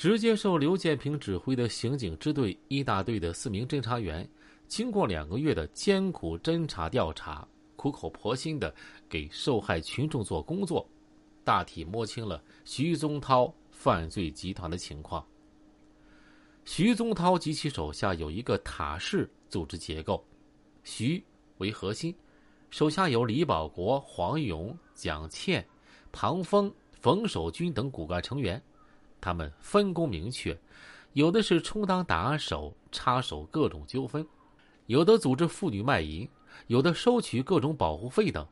[0.00, 4.26] 直接受刘建平指挥的刑警支队一大队的四名侦查员，
[4.66, 7.46] 经过两个月的艰苦侦查调查，
[7.76, 8.74] 苦口婆心的
[9.10, 10.88] 给受害群众做工作，
[11.44, 15.22] 大体摸清了徐宗涛犯罪集团的情况。
[16.64, 20.24] 徐宗涛及其手下有一个塔式组织结构，
[20.82, 21.22] 徐
[21.58, 22.16] 为核心，
[22.70, 25.62] 手下有李保国、黄勇、蒋倩、
[26.10, 28.58] 庞峰、冯守军等骨干成员。
[29.20, 30.56] 他们分工明确，
[31.12, 34.24] 有的是充当打手，插手各种纠纷；
[34.86, 36.28] 有的组织妇女卖淫，
[36.68, 38.46] 有的收取各种保护费等。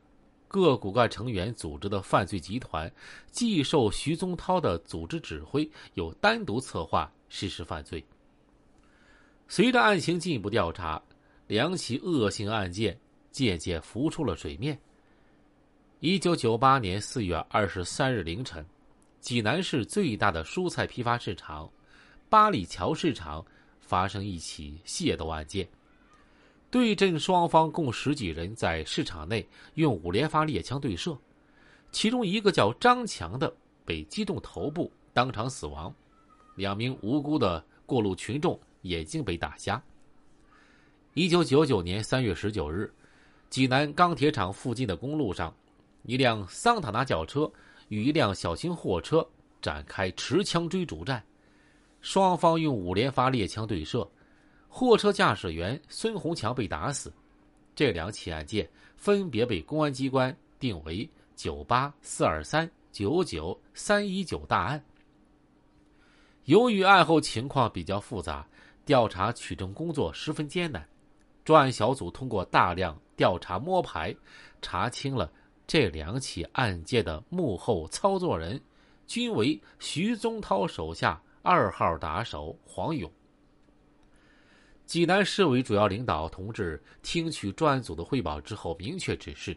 [0.47, 2.91] 各骨干成员组织的犯罪集团，
[3.29, 8.03] 既受徐宗涛的组织指挥，又单独策划实施犯罪。
[9.47, 10.99] 随着案情进一步调查，
[11.45, 12.99] 两起恶性案件
[13.31, 14.79] 渐渐浮出了水面。
[15.99, 18.65] 一九九八年四月二十三日凌晨。
[19.19, 21.69] 济南市最大的蔬菜批发市场——
[22.29, 23.45] 八里桥市场
[23.81, 25.67] 发生一起械斗案件。
[26.71, 31.17] 对阵双方共十几人在市场内用五连发猎枪对射，
[31.91, 33.53] 其中一个叫张强的
[33.83, 35.91] 被击中头部，当场死亡；
[36.55, 39.81] 两名无辜的过路群众眼睛被打瞎。
[41.13, 42.93] 一九九九年三月十九日，
[43.49, 45.53] 济南钢铁厂附近的公路上，
[46.03, 47.51] 一辆桑塔纳轿车。
[47.89, 49.27] 与一辆小型货车
[49.61, 51.23] 展开持枪追逐战，
[52.01, 54.09] 双方用五连发猎枪对射，
[54.67, 57.11] 货车驾驶员孙红强被打死。
[57.75, 64.83] 这两起案件分别被公安机关定为“九八四二三九九三一九”大案。
[66.45, 68.47] 由于案后情况比较复杂，
[68.85, 70.87] 调查取证工作十分艰难，
[71.45, 74.15] 专案小组通过大量调查摸排，
[74.61, 75.31] 查清了。
[75.69, 78.59] 这两起案件的幕后操作人，
[79.05, 83.07] 均为徐宗涛手下二号打手黄勇。
[84.87, 89.55] 济南市委主要领导同志听取专案组的汇报之后，明确指示：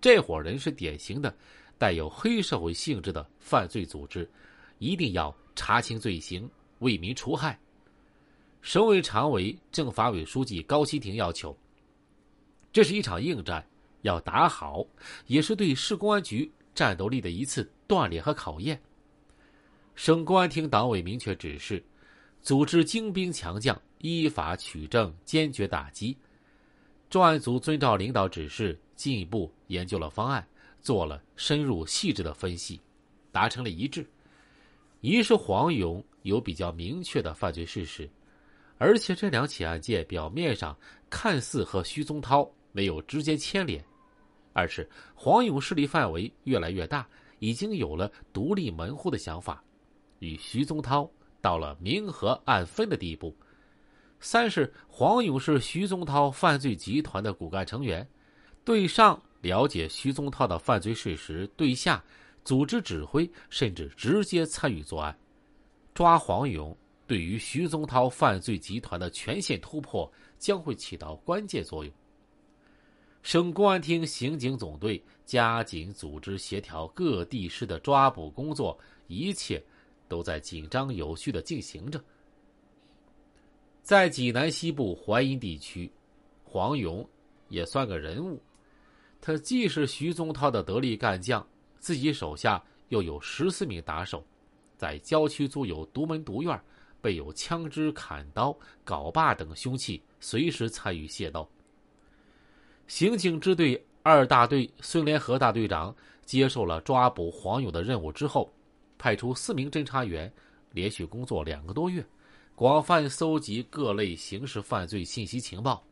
[0.00, 1.32] 这伙人是典型的
[1.78, 4.28] 带有黑社会性质的犯罪组织，
[4.78, 7.56] 一定要查清罪行，为民除害。
[8.62, 11.56] 省委常委、政法委书记高希廷要求：
[12.72, 13.64] 这是一场硬战。
[14.02, 14.84] 要打好，
[15.26, 18.80] 也是对市公安局战斗力的一次锻炼和考验。
[19.94, 21.84] 省公安厅党委明确指示，
[22.40, 26.16] 组织精兵强将，依法取证，坚决打击。
[27.10, 30.46] 专案组遵照领导指示，进一步研究了方案，
[30.80, 32.80] 做了深入细致的分析，
[33.30, 34.08] 达成了一致：
[35.00, 38.08] 一是黄勇有比较明确的犯罪事实，
[38.78, 40.74] 而且这两起案件表面上
[41.10, 43.84] 看似和徐宗涛没有直接牵连。
[44.52, 47.08] 二是黄勇势力范围越来越大，
[47.38, 49.62] 已经有了独立门户的想法，
[50.18, 51.08] 与徐宗涛
[51.40, 53.36] 到了明和暗分的地步。
[54.18, 58.06] 三是黄勇是徐宗涛犯罪集团的骨干成员，
[58.64, 62.04] 对上了解徐宗涛的犯罪事实，对下
[62.44, 65.16] 组织指挥，甚至直接参与作案。
[65.94, 66.76] 抓黄勇
[67.06, 71.92] 对于徐宗涛犯罪集团的全线突破将会起到关键作用。
[73.22, 79.62] 省公安厅刑警总队加紧组织协调各地市的抓捕工作，一切
[80.08, 82.02] 都在紧张有序的进行着。
[83.82, 85.90] 在济南西部淮阴地区，
[86.44, 87.06] 黄勇
[87.48, 88.40] 也算个人物，
[89.20, 91.46] 他既是徐宗涛的得力干将，
[91.78, 94.24] 自己手下又有十四名打手，
[94.76, 96.58] 在郊区租有独门独院，
[97.00, 101.48] 备有枪支、砍刀、镐把等凶器，随时参与械斗。
[102.90, 108.52] 刑警支队二大队孙连和大队长接受了抓捕黄勇的任务之后，
[108.98, 110.30] 派出四名侦查员，
[110.72, 112.04] 连续工作两个多月，
[112.56, 115.84] 广泛搜集各类刑事犯罪信息情报。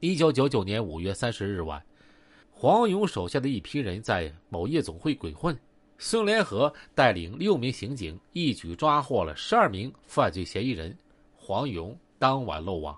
[0.00, 1.82] 一九九九年五月三十日晚，
[2.50, 5.58] 黄勇手下的一批人在某夜总会鬼混，
[5.96, 10.94] 孙连和带领六名刑警一举抓获了十二名犯罪嫌疑人，
[11.34, 12.94] 黄勇当晚落网。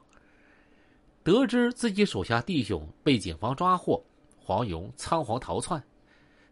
[1.26, 4.00] 得知自己手下弟兄被警方抓获，
[4.38, 5.82] 黄勇仓皇逃窜。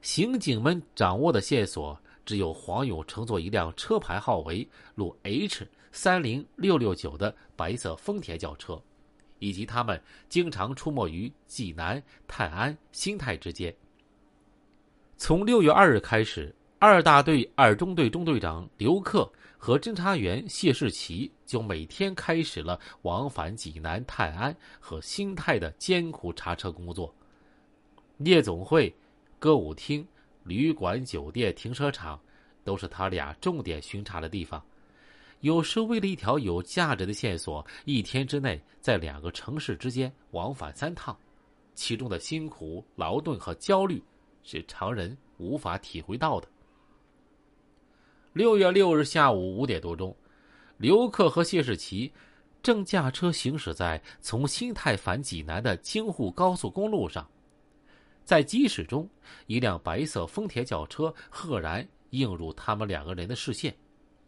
[0.03, 8.82] 刑警们掌握的线索只有黄勇乘坐一辆车牌号为鲁 H 三零六六九的白色丰田轿车，
[9.38, 13.73] 以及他们经常出没于济南、泰安、新泰之间。
[15.17, 16.53] 从六月二日开始，
[16.87, 19.27] 二大队二中队中队长刘克。
[19.57, 27.15] 和侦查员谢世奇就每天开始了往返济南、泰安和新泰的艰苦查车工作。
[28.19, 28.95] 夜总会、
[29.39, 30.07] 歌舞厅、
[30.43, 32.21] 旅馆、酒店、停车场，
[32.63, 34.63] 都是他俩重点巡查的地方。
[35.41, 41.17] 有时为了一条有价值的线索，一天之内在两个城市之间往返三趟，
[41.75, 44.05] 其中的辛苦、劳顿和焦虑
[44.43, 46.47] 是常人无法体会到的。
[48.35, 50.15] 六月六日下午五点多钟，
[50.77, 52.13] 刘克和谢世奇
[52.65, 57.25] 正驾车行驶在从新泰返济南的京沪高速公路上，
[58.25, 59.09] 在疾驶中，
[59.47, 63.73] 一辆白色丰田轿车赫然映入他们两个人的视线，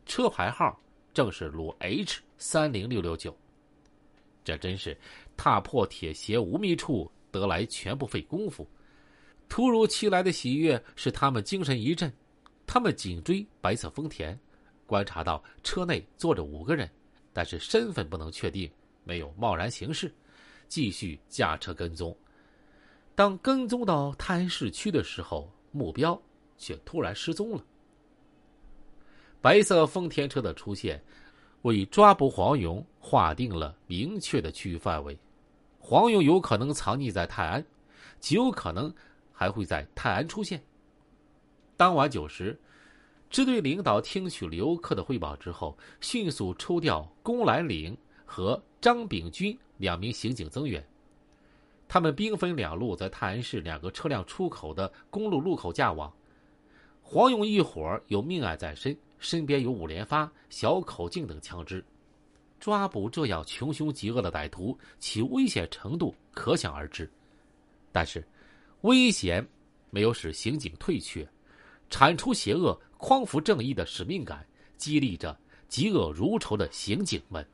[0.07, 0.81] 车牌号。
[1.13, 3.37] 正是鲁 H 三零六六九，
[4.45, 4.97] 这真是
[5.37, 8.69] 踏破铁鞋无觅处，得来全不费工夫。
[9.49, 12.13] 突如其来的喜悦使他们精神一振，
[12.77, 14.39] 他们紧追白色丰田，
[14.85, 16.87] 观察到车内坐着五个人，
[17.33, 18.71] 但是身份不能确定，
[19.03, 20.15] 没有贸然行事，
[20.69, 22.15] 继续驾车跟踪。
[23.15, 26.21] 当跟踪到泰安市区的时候，目标
[26.59, 27.65] 却突然失踪了。
[29.41, 31.03] 白色丰田车的出现，
[31.63, 35.19] 为抓捕黄勇划定了明确的区域范围。
[35.79, 37.65] 黄勇有可能藏匿在泰安，
[38.21, 38.95] 极有可能
[39.33, 40.63] 还会在泰安出现。
[41.77, 42.59] 当晚九时，
[43.29, 50.85] 支队领导听取刘克的汇报之后，迅速抽调龚兰岭和张炳军两名刑警增援。
[51.89, 56.13] 他们兵分两路，在泰安市两个车辆出口的公路路口架网。
[57.03, 58.97] 黄勇一伙有命案在身。
[59.19, 61.83] 身边有五连发、小口径等枪支，
[62.61, 67.11] 抓捕这样穷凶极恶的歹徒，其危险程度可想而知。
[67.91, 68.23] 但是，
[68.83, 69.45] 危险
[69.89, 71.27] 没有使刑警退却，
[71.91, 74.47] 铲除邪恶、匡扶正义的使命感
[74.77, 75.39] 激励着
[75.69, 77.47] 嫉恶如仇的刑警们。